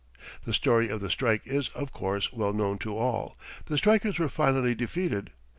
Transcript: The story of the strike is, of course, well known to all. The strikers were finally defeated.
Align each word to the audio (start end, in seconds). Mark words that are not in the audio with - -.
The 0.45 0.53
story 0.55 0.89
of 0.89 0.99
the 0.99 1.11
strike 1.11 1.43
is, 1.45 1.69
of 1.75 1.91
course, 1.93 2.33
well 2.33 2.53
known 2.53 2.79
to 2.79 2.97
all. 2.97 3.37
The 3.67 3.77
strikers 3.77 4.17
were 4.17 4.29
finally 4.29 4.73
defeated. 4.73 5.29